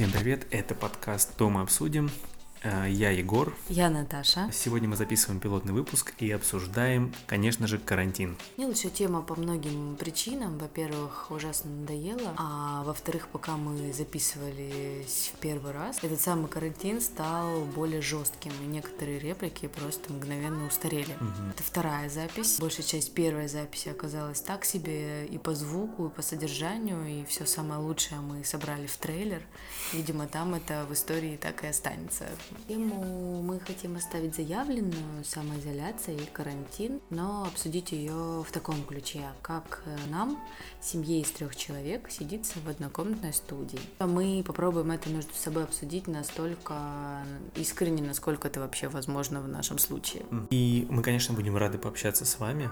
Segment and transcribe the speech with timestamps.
[0.00, 2.10] Всем привет, это подкаст «Дома обсудим».
[2.62, 3.54] Э, я Егор.
[3.68, 4.50] Я Наташа.
[4.52, 8.36] Сегодня мы записываем пилотный выпуск и обсуждаем, конечно же, карантин.
[8.56, 10.58] Мне лучше тема по многим причинам.
[10.58, 17.64] Во-первых, ужасно надоело, а во-вторых, пока мы записывались в первый раз, этот самый карантин стал
[17.64, 21.14] более жестким, и некоторые реплики просто мгновенно устарели.
[21.14, 21.50] Угу.
[21.54, 22.58] Это вторая запись.
[22.60, 27.46] Большая часть первой записи оказалась так себе и по звуку, и по содержанию, и все
[27.46, 29.42] самое лучшее мы собрали в трейлер.
[29.94, 32.26] Видимо, там это в истории так и останется.
[32.68, 39.82] Тему мы хотим оставить заявленную, самоизоляция и карантин, но обсудить ее в таком ключе, как
[40.08, 40.38] нам,
[40.80, 43.80] семье из трех человек, сидится в однокомнатной студии.
[43.98, 47.24] Мы попробуем это между собой обсудить настолько
[47.56, 50.24] искренне, насколько это вообще возможно в нашем случае.
[50.50, 52.70] И мы, конечно, будем рады пообщаться с вами,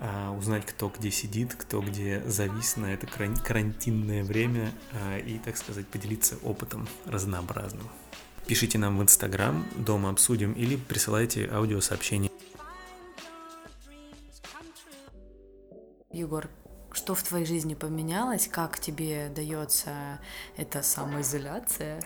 [0.00, 5.56] а, узнать, кто где сидит, кто где завис на это карантинное время а, и, так
[5.56, 7.88] сказать, поделиться опытом разнообразным.
[8.48, 12.30] Пишите нам в Инстаграм, дома обсудим, или присылайте аудиосообщение.
[16.10, 16.48] Егор,
[16.92, 18.48] что в твоей жизни поменялось?
[18.48, 20.18] Как тебе дается
[20.56, 22.02] эта самоизоляция?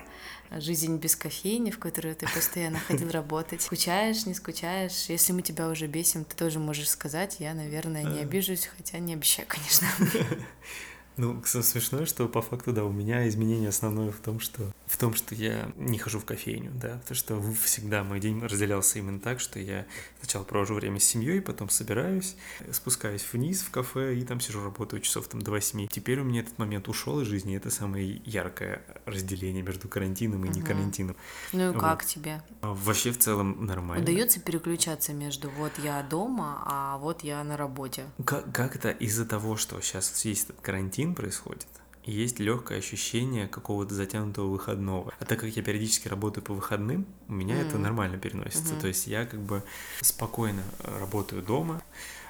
[0.50, 3.62] Жизнь без кофейни, в которую ты постоянно ходил работать.
[3.62, 5.04] Скучаешь, не скучаешь?
[5.06, 7.36] Если мы тебя уже бесим, ты тоже можешь сказать.
[7.38, 9.86] Я, наверное, не обижусь, хотя не обещаю, конечно.
[11.16, 15.14] Ну, смешно, что по факту, да, у меня изменение основное в том, что в том,
[15.14, 19.40] что я не хожу в кофейню, да, потому что всегда мой день разделялся именно так,
[19.40, 19.86] что я
[20.20, 22.36] сначала провожу время с семьей, потом собираюсь,
[22.70, 25.88] спускаюсь вниз в кафе и там сижу, работаю часов там до восьми.
[25.90, 30.48] Теперь у меня этот момент ушел из жизни, это самое яркое разделение между карантином и
[30.48, 30.58] угу.
[30.58, 31.16] не карантином.
[31.52, 31.80] Ну и вот.
[31.80, 32.42] как тебе?
[32.60, 34.02] А, вообще в целом нормально.
[34.02, 38.04] Удается переключаться между вот я дома, а вот я на работе.
[38.26, 41.66] Как, как это из-за того, что сейчас есть этот карантин, карантин происходит,
[42.04, 45.12] и есть легкое ощущение какого-то затянутого выходного.
[45.18, 47.68] А так как я периодически работаю по выходным, у меня mm.
[47.68, 48.74] это нормально переносится.
[48.74, 48.80] Mm-hmm.
[48.80, 49.62] То есть я как бы
[50.00, 50.62] спокойно
[51.00, 51.82] работаю дома,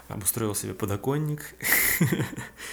[0.08, 1.54] обустроил себе подоконник.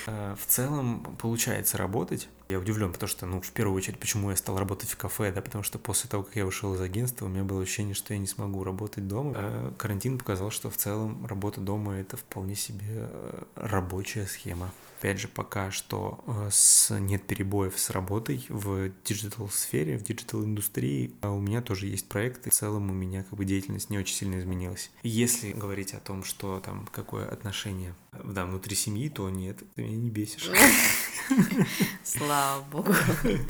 [0.07, 2.27] А, в целом получается работать.
[2.51, 5.39] Я удивлен, потому что, ну, в первую очередь, почему я стал работать в кафе, да,
[5.39, 8.19] потому что после того, как я ушел из агентства, у меня было ощущение, что я
[8.19, 9.33] не смогу работать дома.
[9.35, 14.71] А карантин показал, что в целом работа дома— это вполне себе э, рабочая схема.
[14.97, 21.13] Опять же, пока что э, с, нет перебоев с работой в digital-сфере, в digital-индустрии.
[21.21, 22.49] А у меня тоже есть проекты.
[22.49, 24.89] В целом у меня как бы деятельность не очень сильно изменилась.
[25.03, 29.97] Если говорить о том, что там какое отношение да, внутри семьи, то нет, ты меня
[29.97, 30.49] не бесишь.
[32.03, 32.93] Слава богу.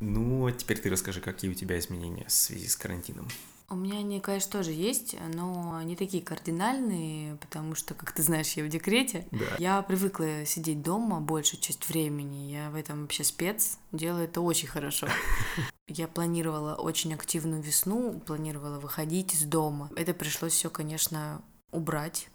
[0.00, 3.28] Ну, а теперь ты расскажи, какие у тебя изменения в связи с карантином.
[3.72, 8.52] У меня они, конечно, тоже есть, но не такие кардинальные, потому что, как ты знаешь,
[8.54, 9.28] я в декрете.
[9.30, 9.46] Да.
[9.58, 12.50] Я привыкла сидеть дома большую часть времени.
[12.50, 15.06] Я в этом вообще спец, делаю это очень хорошо.
[15.92, 19.90] Я планировала очень активную весну, планировала выходить из дома.
[19.96, 21.42] Это пришлось все, конечно,
[21.72, 22.28] убрать.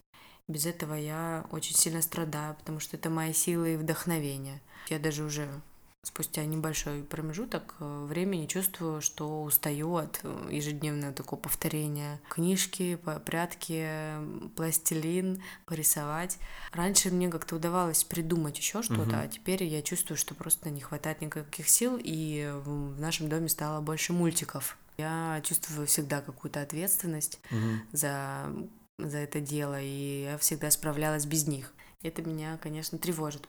[0.47, 4.61] Без этого я очень сильно страдаю, потому что это мои силы и вдохновение.
[4.89, 5.49] Я даже уже
[6.05, 12.21] спустя небольшой промежуток э, времени чувствую, что устаю от э, ежедневного такого повторения.
[12.29, 13.89] Книжки, прятки,
[14.55, 16.37] пластилин, порисовать.
[16.71, 19.15] Раньше мне как-то удавалось придумать еще что-то, угу.
[19.15, 23.81] а теперь я чувствую, что просто не хватает никаких сил, и в нашем доме стало
[23.81, 24.77] больше мультиков.
[24.97, 27.81] Я чувствую всегда какую-то ответственность угу.
[27.91, 28.45] за,
[28.97, 31.73] за это дело, и я всегда справлялась без них.
[32.01, 33.47] Это меня, конечно, тревожит.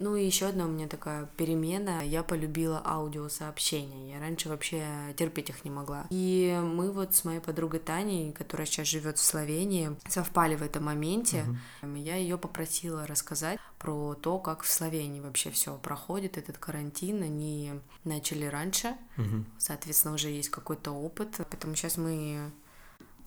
[0.00, 2.02] Ну и еще одна у меня такая перемена.
[2.02, 4.14] Я полюбила аудиосообщения.
[4.14, 4.82] Я раньше вообще
[5.14, 6.06] терпеть их не могла.
[6.08, 10.84] И мы вот с моей подругой Таней, которая сейчас живет в Словении, совпали в этом
[10.84, 11.44] моменте.
[11.82, 11.98] Uh-huh.
[11.98, 17.22] Я ее попросила рассказать про то, как в Словении вообще все проходит, этот карантин.
[17.22, 17.72] Они
[18.04, 19.44] начали раньше, uh-huh.
[19.58, 21.36] соответственно, уже есть какой-то опыт.
[21.36, 22.50] Поэтому сейчас мы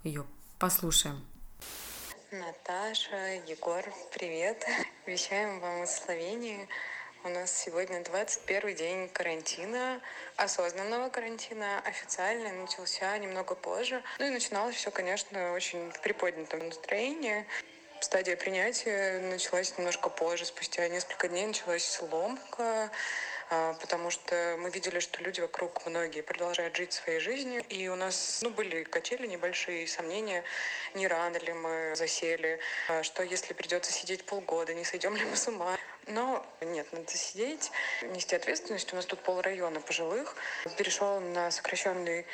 [0.03, 0.25] ее
[0.57, 1.21] послушаем.
[2.33, 4.65] Наташа, Егор, привет.
[5.05, 6.67] Вещаем вам из Словении.
[7.23, 10.01] У нас сегодня 21 день карантина,
[10.35, 14.01] осознанного карантина, официально начался немного позже.
[14.17, 17.45] Ну и начиналось все, конечно, очень в приподнятом настроении.
[17.99, 22.89] Стадия принятия началась немножко позже, спустя несколько дней началась ломка,
[23.49, 28.39] потому что мы видели, что люди вокруг многие продолжают жить своей жизнью, и у нас
[28.41, 30.43] ну, были качели небольшие, сомнения,
[30.93, 32.59] не рано ли мы засели,
[32.89, 35.77] а, что если придется сидеть полгода, не сойдем ли мы с ума.
[36.07, 38.91] Но нет, надо сидеть, нести ответственность.
[38.91, 40.35] У нас тут пол района пожилых
[40.77, 42.25] перешел на сокращенный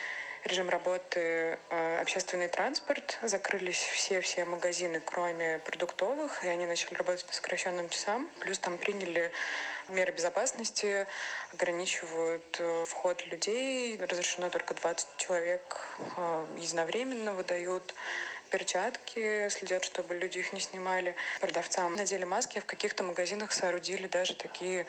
[0.44, 7.34] режим работы э, общественный транспорт, закрылись все-все магазины, кроме продуктовых, и они начали работать по
[7.34, 8.30] сокращенным часам.
[8.40, 9.32] Плюс там приняли
[9.90, 11.08] меры безопасности,
[11.54, 15.82] ограничивают э, вход людей, разрешено только 20 человек
[16.18, 17.94] э, единовременно выдают
[18.50, 21.16] перчатки, следят, чтобы люди их не снимали.
[21.40, 24.86] Продавцам надели маски, в каких-то магазинах соорудили даже такие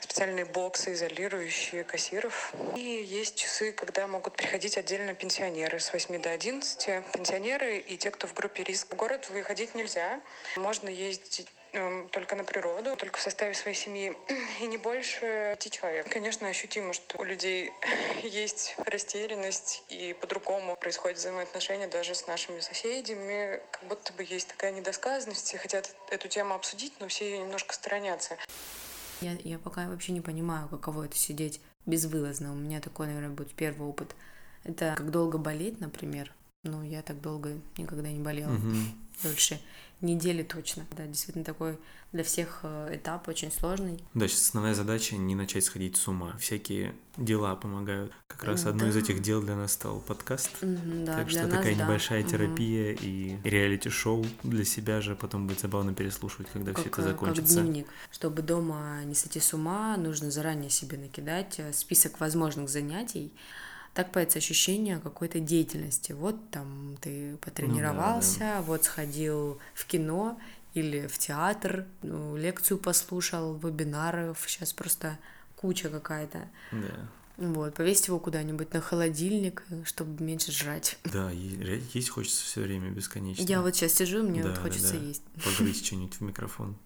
[0.00, 2.52] специальные боксы, изолирующие кассиров.
[2.76, 7.04] И есть часы, когда могут приходить отдельно пенсионеры с 8 до 11.
[7.12, 8.94] Пенсионеры и те, кто в группе риска.
[8.94, 10.20] В город выходить нельзя.
[10.56, 11.46] Можно ездить
[12.12, 14.16] только на природу, только в составе своей семьи
[14.60, 16.08] и не больше пяти человек.
[16.08, 17.72] Конечно, ощутимо, что у людей
[18.22, 23.60] есть растерянность и по-другому происходят взаимоотношения даже с нашими соседями.
[23.70, 27.74] Как будто бы есть такая недосказанность, все хотят эту тему обсудить, но все ее немножко
[27.74, 28.36] сторонятся.
[29.20, 32.52] Я, я пока вообще не понимаю, каково это сидеть безвылазно.
[32.52, 34.14] У меня такой, наверное, будет первый опыт.
[34.64, 36.32] Это как долго болеть, например.
[36.64, 38.52] Ну, я так долго никогда не болела.
[38.52, 38.76] Угу.
[39.22, 39.60] Дольше
[40.04, 40.86] недели точно.
[40.96, 41.78] Да, действительно такой
[42.12, 44.02] для всех э, этап очень сложный.
[44.14, 46.36] Да, сейчас основная задача не начать сходить с ума.
[46.38, 48.12] Всякие дела помогают.
[48.28, 48.70] Как раз да.
[48.70, 50.50] одно из этих дел для нас стал подкаст.
[50.60, 51.84] Да, так что нас, такая да.
[51.84, 53.42] небольшая терапия mm-hmm.
[53.44, 57.54] и реалити-шоу для себя же потом будет забавно переслушивать, когда как, все это закончится.
[57.56, 57.88] Как дневник.
[58.10, 63.32] Чтобы дома не сойти с ума, нужно заранее себе накидать э, список возможных занятий
[63.94, 66.12] так появится ощущение какой-то деятельности.
[66.12, 68.62] Вот там ты потренировался, ну, да, да.
[68.62, 70.38] вот сходил в кино
[70.74, 75.16] или в театр, ну, лекцию послушал, вебинаров, сейчас просто
[75.56, 76.48] куча какая-то.
[76.72, 77.08] Да.
[77.36, 80.98] Вот, повесить его куда-нибудь на холодильник, чтобы меньше жрать.
[81.04, 83.42] Да, есть хочется все время бесконечно.
[83.42, 85.06] Я вот сейчас сижу, мне да, вот хочется да, да.
[85.06, 85.22] есть.
[85.44, 86.76] Погрызть что-нибудь в микрофон.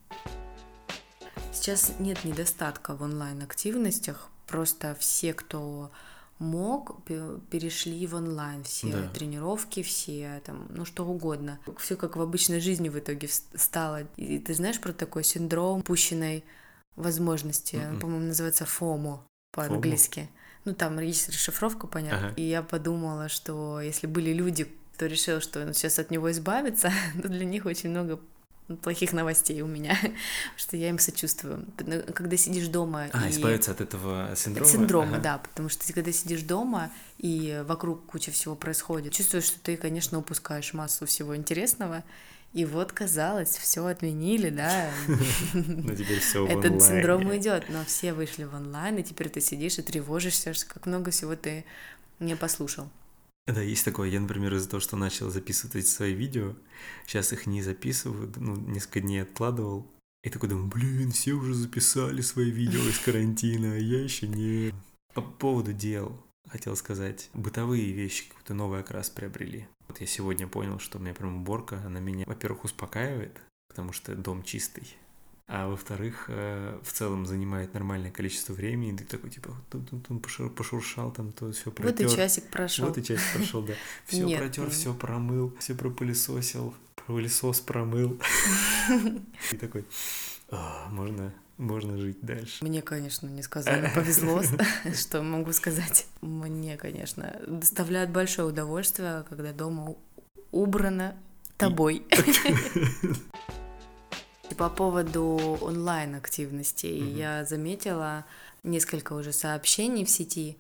[1.53, 5.91] Сейчас нет недостатка в онлайн-активностях, просто все, кто
[6.39, 7.05] мог,
[7.51, 8.63] перешли в онлайн.
[8.65, 9.09] Все да.
[9.09, 11.59] тренировки, все там, ну что угодно.
[11.79, 14.05] Все как в обычной жизни в итоге стало.
[14.17, 16.45] И ты знаешь про такой синдром упущенной
[16.97, 17.77] возможности?
[17.77, 17.91] Mm-mm.
[17.91, 19.21] Он, по-моему, называется FOMO
[19.53, 20.29] по-английски.
[20.65, 22.29] Ну, там есть расшифровка, понятно.
[22.29, 22.35] Ага.
[22.37, 26.93] И я подумала, что если были люди, кто решил, что он сейчас от него избавится,
[27.23, 28.21] то для них очень много
[28.77, 29.99] плохих новостей у меня,
[30.57, 31.67] что я им сочувствую.
[32.15, 33.09] Когда сидишь дома...
[33.13, 33.31] А, и...
[33.31, 34.67] избавиться от этого синдрома?
[34.67, 35.23] От синдрома, ага.
[35.23, 39.77] да, потому что ты, когда сидишь дома, и вокруг куча всего происходит, чувствуешь, что ты,
[39.77, 42.05] конечно, упускаешь массу всего интересного,
[42.55, 44.91] и вот, казалось, все отменили, да.
[45.53, 49.41] Но теперь все в Этот синдром уйдет, но все вышли в онлайн, и теперь ты
[49.41, 51.65] сидишь и тревожишься, как много всего ты
[52.21, 52.89] не послушал.
[53.49, 54.11] Да, есть такое.
[54.11, 56.55] Я, например, из-за того, что начал записывать эти свои видео,
[57.07, 59.91] сейчас их не записываю, ну, несколько дней откладывал.
[60.23, 64.75] И такой думаю, блин, все уже записали свои видео из карантина, а я еще не.
[65.15, 67.31] По поводу дел хотел сказать.
[67.33, 69.67] Бытовые вещи какой-то новый окрас приобрели.
[69.89, 74.15] Вот я сегодня понял, что у меня прям уборка, она меня, во-первых, успокаивает, потому что
[74.15, 74.95] дом чистый
[75.49, 81.11] а во-вторых, э, в целом занимает нормальное количество времени, и ты такой, типа, тун пошуршал
[81.11, 82.07] там, то все протер.
[82.07, 82.87] Вот и часик прошел.
[82.87, 83.73] Вот и часик прошел, да.
[84.07, 86.75] Все протер, все промыл, все пропылесосил,
[87.07, 88.21] пылесос промыл.
[89.53, 89.87] И такой,
[90.51, 92.65] «А, можно можно жить дальше.
[92.65, 94.43] Мне, конечно, несказанно повезло,
[94.95, 96.07] что могу сказать.
[96.21, 99.97] Мне, конечно, доставляет большое удовольствие, когда дома
[100.53, 101.17] убрано
[101.57, 102.05] тобой.
[104.57, 107.17] По поводу онлайн-активностей mm-hmm.
[107.17, 108.25] я заметила
[108.65, 110.59] несколько уже сообщений в сети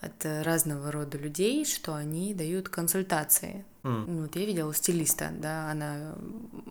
[0.00, 3.64] от разного рода людей, что они дают консультации.
[3.84, 4.22] Mm.
[4.22, 6.14] Вот я видела стилиста, да, она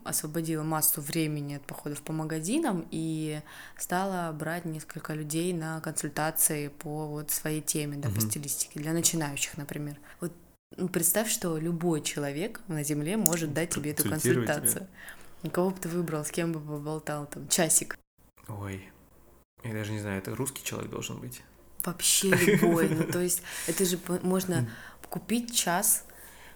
[0.04, 3.40] освободила массу времени от походов по магазинам и
[3.78, 8.14] стала брать несколько людей на консультации по вот своей теме, да, mm-hmm.
[8.14, 9.98] по стилистике, для начинающих, например.
[10.20, 10.32] Вот
[10.76, 14.86] ну, представь, что любой человек на Земле может дать тебе эту консультацию.
[14.86, 14.88] Тебя.
[15.50, 17.48] Кого бы ты выбрал, с кем бы поболтал там?
[17.48, 17.98] Часик.
[18.48, 18.88] Ой,
[19.64, 21.42] я даже не знаю, это русский человек должен быть.
[21.84, 22.88] Вообще любой.
[22.88, 24.70] Ну, то есть это же можно
[25.08, 26.04] купить час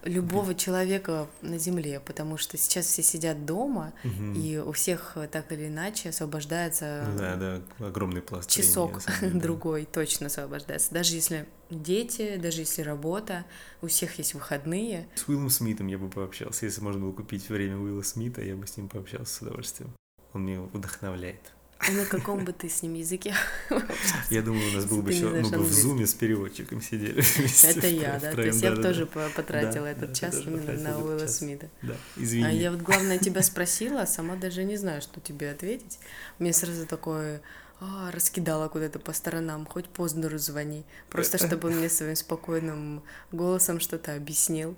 [0.06, 4.32] любого человека на Земле, потому что сейчас все сидят дома, угу.
[4.34, 7.06] и у всех так или иначе освобождается...
[7.18, 10.92] Да, да, огромный пласт Часок времени, другой точно освобождается.
[10.94, 13.44] Даже если дети, даже если работа,
[13.82, 15.08] у всех есть выходные.
[15.14, 16.66] С Уиллом Смитом я бы пообщался.
[16.66, 19.92] Если можно было купить время Уилла Смита, я бы с ним пообщался с удовольствием.
[20.32, 21.55] Он меня вдохновляет.
[21.78, 23.35] А на каком бы ты с ним языке?
[24.30, 27.23] Я думаю, у нас был бы еще, мы бы в зуме с переводчиком сидели
[27.76, 31.68] Это я, да, то есть я бы тоже потратила этот час именно на Уилла Смита.
[31.83, 32.45] Да, извини.
[32.45, 35.99] А я вот, главное, тебя спросила, а сама даже не знаю, что тебе ответить.
[36.38, 37.40] Мне сразу такой
[37.78, 43.02] а, раскидала куда-то по сторонам, хоть Познеру звони, просто чтобы он мне своим спокойным
[43.33, 44.76] голосом что-то объяснил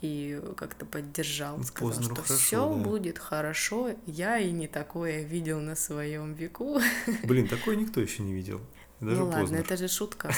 [0.00, 2.74] и как-то поддержал, сказал, Познеру что все да.
[2.74, 3.90] будет хорошо.
[4.06, 6.80] Я и не такое видел на своем веку.
[7.24, 8.60] Блин, такое никто еще не видел.
[9.00, 9.60] Даже ну ладно, Познер.
[9.60, 10.32] это же шутка.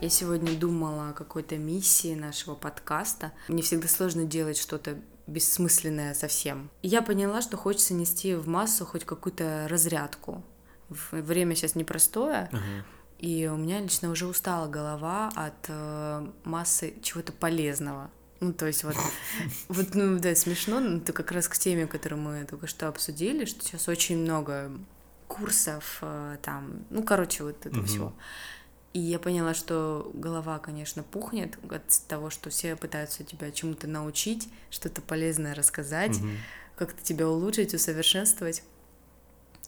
[0.00, 3.32] Я сегодня думала о какой-то миссии нашего подкаста.
[3.46, 6.70] Мне всегда сложно делать что-то бессмысленное совсем.
[6.82, 10.42] И я поняла, что хочется нести в массу хоть какую-то разрядку.
[10.88, 12.82] Время сейчас непростое, uh-huh.
[13.22, 18.10] И у меня лично уже устала голова от э, массы чего-то полезного.
[18.40, 18.96] Ну, то есть вот,
[19.68, 23.44] вот, ну, да, смешно, но это как раз к теме, которую мы только что обсудили,
[23.44, 24.72] что сейчас очень много
[25.28, 27.86] курсов, э, там, ну, короче, вот это uh-huh.
[27.86, 28.12] всего.
[28.92, 34.48] И я поняла, что голова, конечно, пухнет от того, что все пытаются тебя чему-то научить,
[34.68, 36.28] что-то полезное рассказать, угу.
[36.76, 38.62] как-то тебя улучшить, усовершенствовать.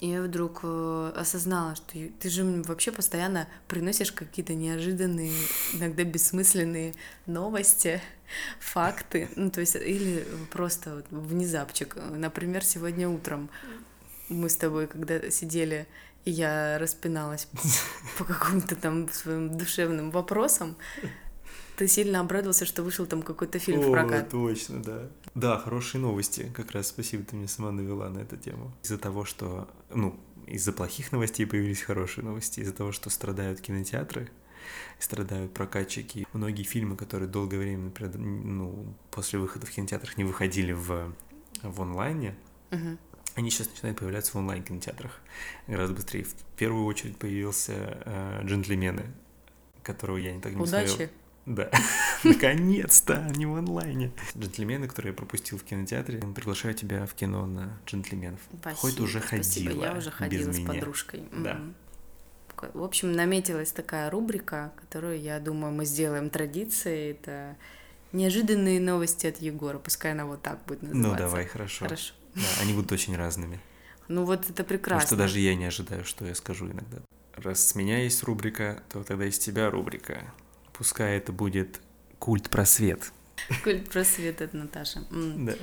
[0.00, 5.32] И я вдруг э, осознала, что ты же вообще постоянно приносишь какие-то неожиданные,
[5.72, 6.94] иногда бессмысленные
[7.26, 8.02] новости,
[8.60, 11.96] факты, ну то есть или просто вот внезапчик.
[12.10, 13.48] Например, сегодня утром
[14.28, 15.86] мы с тобой, когда сидели
[16.24, 17.48] и я распиналась
[18.18, 20.76] по каким-то там своим душевным вопросам.
[21.76, 24.31] Ты сильно обрадовался, что вышел там какой-то фильм О, в прокат.
[24.31, 25.11] точно, да.
[25.35, 26.52] Да, хорошие новости.
[26.54, 28.73] Как раз спасибо, ты меня сама навела на эту тему.
[28.83, 32.61] Из-за того, что, ну, из-за плохих новостей появились хорошие новости.
[32.61, 34.31] Из-за того, что страдают кинотеатры,
[34.99, 36.26] страдают прокатчики.
[36.33, 41.12] Многие фильмы, которые долгое время, например, ну, после выхода в кинотеатрах не выходили в,
[41.62, 42.37] в онлайне,
[42.71, 42.99] угу
[43.35, 45.21] они сейчас начинают появляться в онлайн-кинотеатрах
[45.66, 46.25] гораздо быстрее.
[46.25, 47.73] В первую очередь появился
[48.04, 49.12] э, «Джентльмены»,
[49.83, 50.88] которого я не так не Удачи.
[50.88, 51.09] смотрел.
[51.46, 51.70] Да,
[52.24, 54.12] наконец-то, не в онлайне.
[54.36, 58.40] Джентльмены, которые я пропустил в кинотеатре, приглашаю тебя в кино на джентльменов.
[58.60, 59.70] Спасибо, Хоть уже спасибо.
[59.70, 59.84] ходила.
[59.84, 60.68] Я уже ходила с меня.
[60.68, 61.22] подружкой.
[61.32, 61.60] Да.
[62.72, 67.10] В общем, наметилась такая рубрика, которую, я думаю, мы сделаем традицией.
[67.10, 67.56] Это
[68.12, 69.78] неожиданные новости от Егора.
[69.78, 71.12] Пускай она вот так будет ну, называться.
[71.12, 71.84] Ну, давай, хорошо.
[71.84, 72.14] Хорошо.
[72.34, 73.60] Да, они будут очень разными.
[74.08, 75.00] Ну вот это прекрасно.
[75.00, 76.98] Потому что даже я не ожидаю, что я скажу иногда.
[77.36, 80.32] Раз с меня есть рубрика, то тогда из тебя рубрика.
[80.76, 81.81] Пускай это будет
[82.19, 83.12] культ просвет.
[83.62, 85.00] Культ просвет от Наташи.
[85.11, 85.54] Да.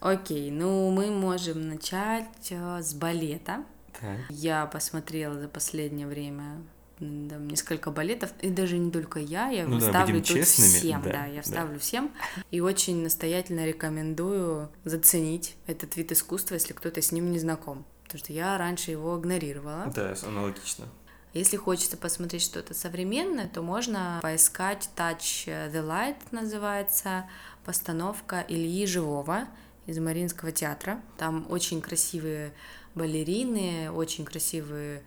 [0.00, 3.64] Окей, ну мы можем начать э, с балета.
[3.98, 4.18] Так.
[4.28, 6.62] Я посмотрела за последнее время
[6.98, 10.68] там, несколько балетов, и даже не только я, я ну, ставлю да, тут честными.
[10.68, 11.78] всем, да, да я вставлю да.
[11.80, 12.12] всем,
[12.50, 18.18] и очень настоятельно рекомендую заценить этот вид искусства, если кто-то с ним не знаком, потому
[18.18, 19.90] что я раньше его игнорировала.
[19.94, 20.86] Да, аналогично.
[21.34, 27.28] Если хочется посмотреть что-то современное, то можно поискать Touch the Light, называется,
[27.64, 29.48] постановка Ильи Живого
[29.86, 31.00] из Мариинского театра.
[31.18, 32.52] Там очень красивые
[32.94, 35.02] балерины, очень красивые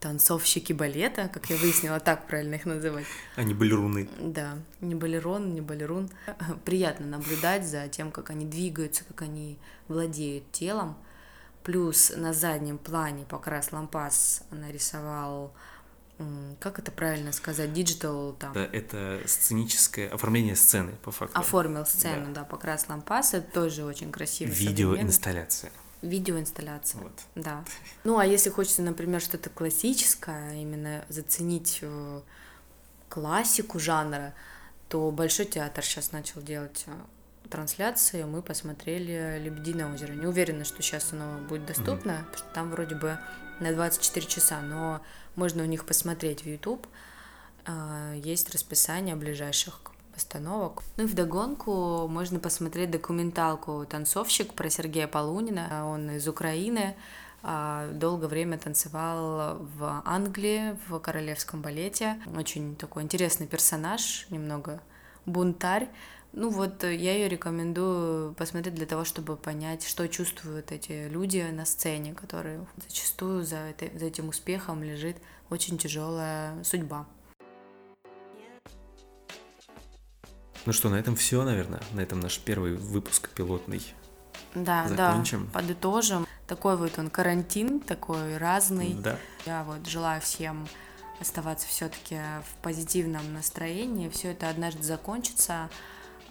[0.00, 3.06] танцовщики балета, как я выяснила, так правильно их называть.
[3.36, 4.06] А не балеруны.
[4.18, 6.10] Да, не балерон, не балерун.
[6.66, 9.58] Приятно наблюдать за тем, как они двигаются, как они
[9.88, 10.96] владеют телом.
[11.62, 15.52] Плюс на заднем плане Покрас Лампас нарисовал
[16.58, 18.52] как это правильно сказать, digital там.
[18.52, 21.38] Да, это сценическое оформление сцены, по факту.
[21.38, 24.50] Оформил сцену, да, да Покрас Лампас, это тоже очень красиво.
[24.50, 25.72] Видеоинсталляция.
[26.02, 27.02] Видеоинсталляция.
[27.02, 27.12] Вот.
[27.34, 27.64] Да.
[28.04, 32.20] Ну, а если хочется, например, что-то классическое, именно заценить э,
[33.08, 34.34] классику жанра,
[34.88, 36.92] то Большой театр сейчас начал делать э,
[37.50, 38.22] трансляции.
[38.22, 40.12] Мы посмотрели «Лебединое озеро».
[40.12, 42.24] Не уверена, что сейчас оно будет доступно, mm-hmm.
[42.24, 43.18] потому что там вроде бы
[43.60, 45.02] на 24 часа, но
[45.36, 46.86] можно у них посмотреть в YouTube.
[47.66, 49.80] Э, есть расписание ближайших
[50.14, 50.82] постановок.
[50.96, 55.88] Ну и вдогонку можно посмотреть документалку «Танцовщик» про Сергея Полунина.
[55.88, 56.94] Он из Украины,
[57.42, 62.20] а, долгое время танцевал в Англии, в королевском балете.
[62.36, 64.80] Очень такой интересный персонаж, немного
[65.24, 65.88] бунтарь.
[66.32, 71.64] Ну вот я ее рекомендую посмотреть для того, чтобы понять, что чувствуют эти люди на
[71.64, 75.16] сцене, которые зачастую за, это, за этим успехом лежит
[75.50, 77.06] очень тяжелая судьба.
[80.66, 81.80] Ну что, на этом все, наверное.
[81.92, 83.82] На этом наш первый выпуск пилотный.
[84.54, 85.46] Да, Закончим.
[85.46, 85.60] да.
[85.60, 86.26] Подытожим.
[86.46, 88.94] Такой вот он карантин, такой разный.
[88.94, 89.16] Да.
[89.46, 90.68] Я вот желаю всем
[91.20, 94.08] оставаться все-таки в позитивном настроении.
[94.08, 95.70] Все это однажды закончится.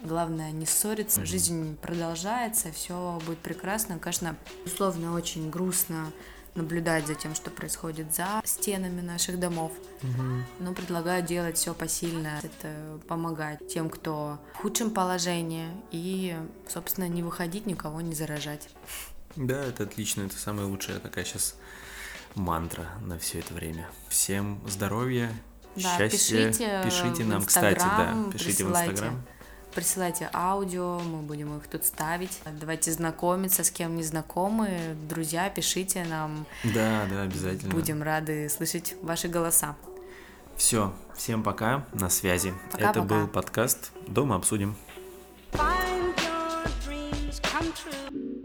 [0.02, 1.24] Главное не ссориться.
[1.26, 3.98] Жизнь продолжается, все будет прекрасно.
[3.98, 6.10] Конечно, условно очень грустно
[6.54, 9.72] наблюдать за тем, что происходит за стенами наших домов.
[10.02, 10.22] Угу.
[10.60, 16.36] Но предлагаю делать все посильно, это помогать тем, кто в худшем положении, и,
[16.68, 18.68] собственно, не выходить, никого не заражать.
[19.36, 21.56] Да, это отлично, это самая лучшая такая сейчас
[22.34, 23.88] мантра на все это время.
[24.08, 25.30] Всем здоровья,
[25.76, 26.48] Да, счастья.
[26.48, 28.92] пишите, Пишите в нам, кстати, да, пишите в присылайте.
[28.92, 29.22] Инстаграм.
[29.74, 32.40] Присылайте аудио, мы будем их тут ставить.
[32.60, 34.96] Давайте знакомиться с кем не знакомы.
[35.08, 36.44] Друзья, пишите нам.
[36.64, 37.72] Да, да, обязательно.
[37.72, 39.76] Будем рады слышать ваши голоса.
[40.56, 42.52] Все, всем пока, на связи.
[42.72, 42.90] Пока-пока.
[42.90, 44.76] Это был подкаст «Дома обсудим».
[45.52, 48.39] Find your dreams come true.